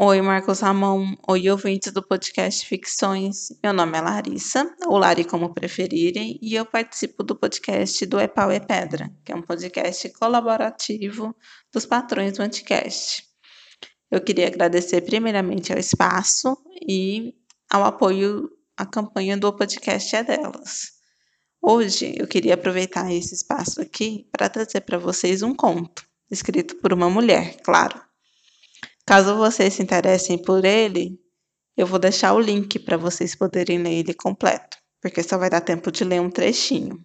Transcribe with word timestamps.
Oi, 0.00 0.22
Marcos 0.22 0.60
Ramon. 0.60 1.14
Oi, 1.28 1.50
ouvintes 1.50 1.92
do 1.92 2.02
podcast 2.02 2.66
Ficções. 2.66 3.48
Meu 3.62 3.74
nome 3.74 3.98
é 3.98 4.00
Larissa, 4.00 4.74
ou 4.86 4.96
Lari 4.96 5.22
como 5.22 5.52
preferirem, 5.52 6.38
e 6.40 6.54
eu 6.54 6.64
participo 6.64 7.22
do 7.22 7.36
podcast 7.36 8.06
do 8.06 8.18
É 8.18 8.26
Pau 8.26 8.50
é 8.50 8.58
Pedra, 8.58 9.14
que 9.22 9.32
é 9.32 9.34
um 9.36 9.42
podcast 9.42 10.08
colaborativo 10.14 11.36
dos 11.70 11.84
patrões 11.84 12.32
do 12.32 12.42
Anticast. 12.42 13.22
Eu 14.10 14.22
queria 14.22 14.46
agradecer 14.46 15.02
primeiramente 15.02 15.74
ao 15.74 15.78
espaço 15.78 16.56
e 16.88 17.34
ao 17.70 17.84
apoio 17.84 18.48
à 18.74 18.86
campanha 18.86 19.36
do 19.36 19.52
podcast 19.52 20.16
é 20.16 20.24
delas. 20.24 20.92
Hoje 21.60 22.14
eu 22.16 22.26
queria 22.26 22.54
aproveitar 22.54 23.12
esse 23.12 23.34
espaço 23.34 23.82
aqui 23.82 24.26
para 24.32 24.48
trazer 24.48 24.80
para 24.80 24.96
vocês 24.96 25.42
um 25.42 25.54
conto, 25.54 26.02
escrito 26.30 26.76
por 26.76 26.94
uma 26.94 27.10
mulher, 27.10 27.60
claro 27.62 28.11
Caso 29.04 29.36
vocês 29.36 29.74
se 29.74 29.82
interessem 29.82 30.38
por 30.38 30.64
ele, 30.64 31.20
eu 31.76 31.86
vou 31.86 31.98
deixar 31.98 32.34
o 32.34 32.40
link 32.40 32.78
para 32.78 32.96
vocês 32.96 33.34
poderem 33.34 33.82
ler 33.82 33.94
ele 33.94 34.14
completo, 34.14 34.76
porque 35.00 35.22
só 35.22 35.36
vai 35.36 35.50
dar 35.50 35.60
tempo 35.60 35.90
de 35.90 36.04
ler 36.04 36.20
um 36.20 36.30
trechinho. 36.30 37.04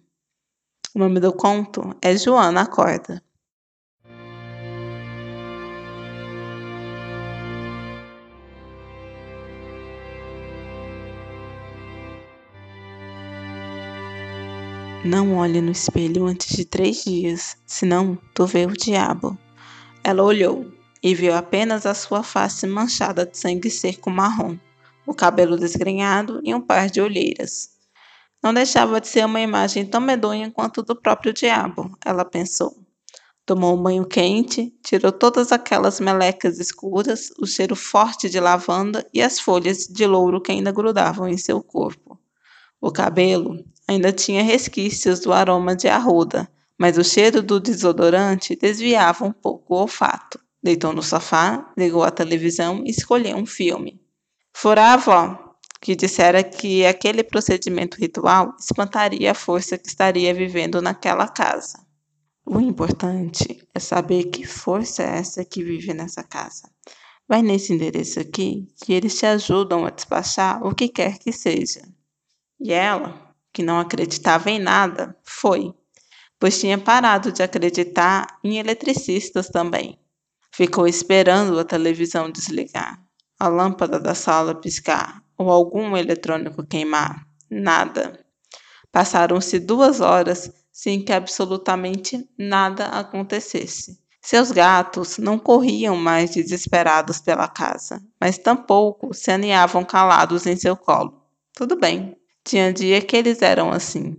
O 0.94 0.98
nome 0.98 1.18
do 1.18 1.32
conto 1.32 1.96
é 2.00 2.16
Joana 2.16 2.62
Acorda. 2.62 3.22
Não 15.04 15.36
olhe 15.36 15.60
no 15.60 15.72
espelho 15.72 16.26
antes 16.26 16.54
de 16.54 16.64
três 16.64 17.04
dias, 17.04 17.56
senão 17.66 18.16
tu 18.34 18.46
vê 18.46 18.66
o 18.66 18.72
diabo. 18.72 19.38
Ela 20.04 20.22
olhou 20.22 20.77
e 21.02 21.14
viu 21.14 21.34
apenas 21.34 21.86
a 21.86 21.94
sua 21.94 22.22
face 22.22 22.66
manchada 22.66 23.24
de 23.24 23.36
sangue 23.36 23.70
seco 23.70 24.10
marrom, 24.10 24.56
o 25.06 25.14
cabelo 25.14 25.56
desgrenhado 25.56 26.40
e 26.44 26.54
um 26.54 26.60
par 26.60 26.90
de 26.90 27.00
olheiras. 27.00 27.70
Não 28.42 28.54
deixava 28.54 29.00
de 29.00 29.08
ser 29.08 29.24
uma 29.26 29.40
imagem 29.40 29.84
tão 29.84 30.00
medonha 30.00 30.50
quanto 30.50 30.82
do 30.82 30.94
próprio 30.94 31.32
diabo, 31.32 31.96
ela 32.04 32.24
pensou. 32.24 32.76
Tomou 33.44 33.74
um 33.74 33.82
banho 33.82 34.04
quente, 34.04 34.72
tirou 34.84 35.10
todas 35.10 35.52
aquelas 35.52 35.98
melecas 36.00 36.58
escuras, 36.58 37.32
o 37.38 37.46
cheiro 37.46 37.74
forte 37.74 38.28
de 38.28 38.38
lavanda 38.38 39.08
e 39.12 39.22
as 39.22 39.40
folhas 39.40 39.86
de 39.86 40.06
louro 40.06 40.40
que 40.40 40.52
ainda 40.52 40.70
grudavam 40.70 41.26
em 41.26 41.38
seu 41.38 41.62
corpo. 41.62 42.18
O 42.80 42.92
cabelo 42.92 43.64
ainda 43.88 44.12
tinha 44.12 44.42
resquícios 44.42 45.20
do 45.20 45.32
aroma 45.32 45.74
de 45.74 45.88
arruda, 45.88 46.46
mas 46.78 46.98
o 46.98 47.02
cheiro 47.02 47.42
do 47.42 47.58
desodorante 47.58 48.54
desviava 48.54 49.24
um 49.24 49.32
pouco 49.32 49.74
o 49.74 49.78
olfato. 49.78 50.38
Deitou 50.68 50.92
no 50.92 51.02
sofá, 51.02 51.72
ligou 51.78 52.04
a 52.04 52.10
televisão 52.10 52.82
e 52.84 52.90
escolheu 52.90 53.38
um 53.38 53.46
filme. 53.46 53.98
Fora 54.52 54.82
a 54.82 54.92
avó, 54.92 55.54
que 55.80 55.96
dissera 55.96 56.44
que 56.44 56.84
aquele 56.84 57.24
procedimento 57.24 57.96
ritual 57.96 58.54
espantaria 58.60 59.30
a 59.30 59.34
força 59.34 59.78
que 59.78 59.88
estaria 59.88 60.34
vivendo 60.34 60.82
naquela 60.82 61.26
casa. 61.26 61.78
O 62.44 62.60
importante 62.60 63.66
é 63.74 63.80
saber 63.80 64.24
que 64.24 64.46
força 64.46 65.02
é 65.02 65.16
essa 65.16 65.42
que 65.42 65.64
vive 65.64 65.94
nessa 65.94 66.22
casa. 66.22 66.70
Vai 67.26 67.40
nesse 67.40 67.72
endereço 67.72 68.20
aqui 68.20 68.68
que 68.84 68.92
eles 68.92 69.18
te 69.18 69.24
ajudam 69.24 69.86
a 69.86 69.90
despachar 69.90 70.62
o 70.62 70.74
que 70.74 70.90
quer 70.90 71.16
que 71.16 71.32
seja. 71.32 71.80
E 72.60 72.74
ela, 72.74 73.34
que 73.54 73.62
não 73.62 73.80
acreditava 73.80 74.50
em 74.50 74.58
nada, 74.58 75.16
foi, 75.24 75.72
pois 76.38 76.60
tinha 76.60 76.76
parado 76.76 77.32
de 77.32 77.42
acreditar 77.42 78.38
em 78.44 78.58
eletricistas 78.58 79.48
também. 79.48 79.98
Ficou 80.58 80.88
esperando 80.88 81.56
a 81.56 81.64
televisão 81.64 82.28
desligar, 82.28 83.00
a 83.38 83.46
lâmpada 83.46 84.00
da 84.00 84.12
sala 84.12 84.56
piscar 84.56 85.22
ou 85.36 85.52
algum 85.52 85.96
eletrônico 85.96 86.66
queimar. 86.66 87.24
Nada. 87.48 88.18
Passaram-se 88.90 89.60
duas 89.60 90.00
horas 90.00 90.50
sem 90.72 91.04
que 91.04 91.12
absolutamente 91.12 92.28
nada 92.36 92.86
acontecesse. 92.86 94.00
Seus 94.20 94.50
gatos 94.50 95.16
não 95.16 95.38
corriam 95.38 95.94
mais 95.94 96.32
desesperados 96.32 97.20
pela 97.20 97.46
casa, 97.46 98.02
mas 98.20 98.36
tampouco 98.36 99.14
se 99.14 99.30
aninhavam 99.30 99.84
calados 99.84 100.44
em 100.44 100.56
seu 100.56 100.76
colo. 100.76 101.22
Tudo 101.54 101.78
bem, 101.78 102.16
tinha 102.44 102.72
dia 102.72 103.00
que 103.00 103.16
eles 103.16 103.42
eram 103.42 103.70
assim. 103.70 104.16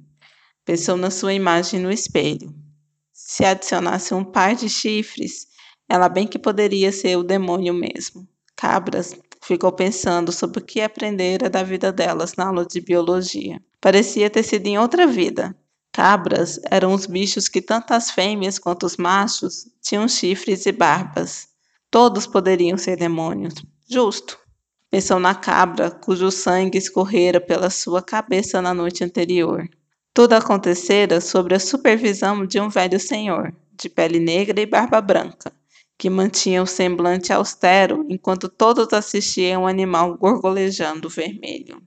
Pensou 0.63 0.95
na 0.95 1.11
sua 1.11 1.33
imagem 1.33 1.81
no 1.81 1.91
espelho. 1.91 2.55
Se 3.11 3.43
adicionasse 3.43 4.13
um 4.13 4.23
par 4.23 4.55
de 4.55 4.69
chifres, 4.69 5.49
ela 5.89 6.07
bem 6.07 6.27
que 6.27 6.37
poderia 6.37 6.91
ser 6.91 7.17
o 7.17 7.23
demônio 7.23 7.73
mesmo. 7.73 8.27
Cabras 8.55 9.17
ficou 9.41 9.71
pensando 9.71 10.31
sobre 10.31 10.59
o 10.59 10.63
que 10.63 10.81
aprendera 10.81 11.49
da 11.49 11.63
vida 11.63 11.91
delas 11.91 12.35
na 12.35 12.45
aula 12.47 12.65
de 12.65 12.79
biologia. 12.79 13.59
Parecia 13.81 14.29
ter 14.29 14.43
sido 14.43 14.67
em 14.67 14.77
outra 14.77 15.07
vida. 15.07 15.55
Cabras 15.91 16.59
eram 16.69 16.93
os 16.93 17.07
bichos 17.07 17.47
que 17.49 17.61
tanto 17.61 17.93
as 17.93 18.11
fêmeas 18.11 18.59
quanto 18.59 18.85
os 18.85 18.97
machos 18.97 19.67
tinham 19.81 20.07
chifres 20.07 20.65
e 20.67 20.71
barbas. 20.71 21.47
Todos 21.89 22.27
poderiam 22.27 22.77
ser 22.77 22.95
demônios. 22.95 23.55
Justo. 23.89 24.37
Pensou 24.91 25.19
na 25.19 25.33
cabra 25.33 25.89
cujo 25.89 26.29
sangue 26.31 26.77
escorrera 26.77 27.41
pela 27.41 27.69
sua 27.69 28.01
cabeça 28.01 28.61
na 28.61 28.73
noite 28.73 29.03
anterior. 29.03 29.67
Tudo 30.13 30.33
acontecera 30.33 31.21
sob 31.21 31.53
a 31.55 31.59
supervisão 31.59 32.45
de 32.45 32.59
um 32.59 32.69
velho 32.69 32.99
senhor, 32.99 33.53
de 33.73 33.87
pele 33.87 34.19
negra 34.19 34.59
e 34.59 34.65
barba 34.65 34.99
branca, 34.99 35.51
que 35.99 36.09
mantinha 36.09 36.63
o 36.63 36.65
semblante 36.65 37.33
austero 37.33 38.05
enquanto 38.09 38.47
todos 38.47 38.93
assistiam 38.93 39.63
o 39.63 39.67
animal 39.67 40.17
gorgolejando 40.17 41.09
vermelho. 41.09 41.83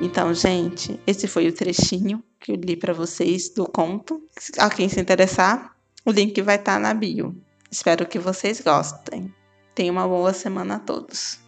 Então, 0.00 0.34
gente, 0.34 0.98
esse 1.06 1.28
foi 1.28 1.46
o 1.46 1.52
trechinho 1.52 2.20
que 2.40 2.50
eu 2.50 2.56
li 2.56 2.76
para 2.76 2.92
vocês 2.92 3.48
do 3.50 3.64
conto. 3.64 4.20
A 4.58 4.68
quem 4.68 4.88
se 4.88 5.00
interessar, 5.00 5.76
o 6.04 6.10
link 6.10 6.42
vai 6.42 6.56
estar 6.56 6.74
tá 6.74 6.80
na 6.80 6.92
bio. 6.92 7.40
Espero 7.70 8.06
que 8.06 8.18
vocês 8.18 8.60
gostem. 8.60 9.32
Tenham 9.72 9.92
uma 9.92 10.08
boa 10.08 10.32
semana 10.32 10.76
a 10.76 10.80
todos. 10.80 11.38